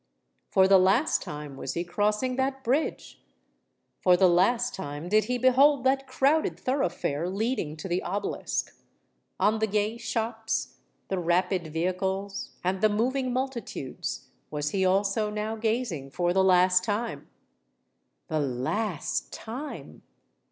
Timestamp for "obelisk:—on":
8.01-9.59